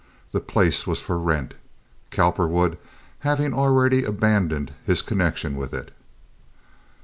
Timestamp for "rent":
1.19-1.53